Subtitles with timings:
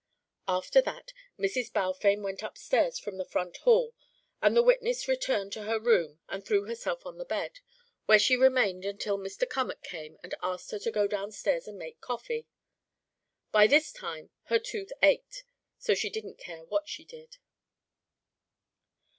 [0.47, 1.71] After that, Mrs.
[1.71, 3.93] Balfame went upstairs from the front hall
[4.41, 7.59] and the witness returned to her room and threw herself on the bed,
[8.07, 9.47] where she remained until Mr.
[9.47, 12.47] Cummack came and asked her to go downstairs and make coffee.
[13.51, 15.43] By this time her tooth ached
[15.77, 17.37] so she didn't care what she did.